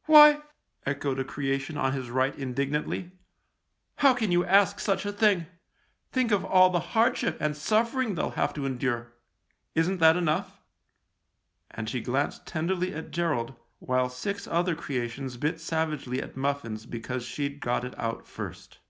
[0.04, 0.42] "Why!"
[0.84, 3.12] echoed a creation on his right indignantly."
[4.04, 5.46] How can you ask such a thing?
[6.12, 9.14] Think of all the hardship and suffer ing they'll have to endure.
[9.74, 10.60] Isn't that enough?"
[11.70, 17.24] and she glanced tenderly at Gerald, while six other creations bit savagely at muffins because
[17.24, 18.80] she'd got it out first.